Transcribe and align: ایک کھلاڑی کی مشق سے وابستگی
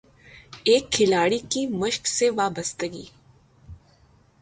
ایک 0.63 0.91
کھلاڑی 0.91 1.39
کی 1.49 1.65
مشق 1.79 2.07
سے 2.07 2.29
وابستگی 2.29 3.05